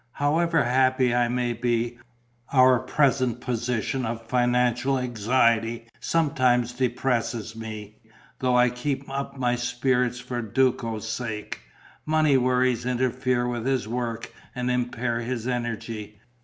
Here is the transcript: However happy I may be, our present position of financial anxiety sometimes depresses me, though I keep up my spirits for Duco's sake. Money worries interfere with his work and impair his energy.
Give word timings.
However 0.13 0.63
happy 0.63 1.13
I 1.13 1.27
may 1.27 1.53
be, 1.53 1.99
our 2.51 2.79
present 2.79 3.39
position 3.39 4.03
of 4.03 4.25
financial 4.25 4.97
anxiety 4.97 5.85
sometimes 5.99 6.73
depresses 6.73 7.55
me, 7.55 7.97
though 8.39 8.57
I 8.57 8.71
keep 8.71 9.07
up 9.11 9.37
my 9.37 9.55
spirits 9.55 10.19
for 10.19 10.41
Duco's 10.41 11.07
sake. 11.07 11.59
Money 12.03 12.35
worries 12.35 12.83
interfere 12.83 13.47
with 13.47 13.67
his 13.67 13.87
work 13.87 14.33
and 14.55 14.71
impair 14.71 15.19
his 15.19 15.47
energy. 15.47 16.19